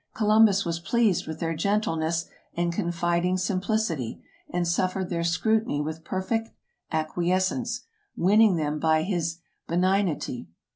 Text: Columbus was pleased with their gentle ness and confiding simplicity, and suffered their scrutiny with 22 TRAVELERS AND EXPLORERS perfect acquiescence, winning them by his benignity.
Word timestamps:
Columbus 0.15 0.65
was 0.65 0.79
pleased 0.79 1.27
with 1.27 1.39
their 1.39 1.53
gentle 1.53 1.95
ness 1.95 2.25
and 2.55 2.73
confiding 2.73 3.37
simplicity, 3.37 4.19
and 4.49 4.67
suffered 4.67 5.11
their 5.11 5.23
scrutiny 5.23 5.79
with 5.79 6.03
22 6.03 6.09
TRAVELERS 6.09 6.31
AND 6.31 6.41
EXPLORERS 6.41 6.89
perfect 6.89 6.91
acquiescence, 7.71 7.81
winning 8.17 8.55
them 8.55 8.79
by 8.79 9.03
his 9.03 9.37
benignity. 9.67 10.47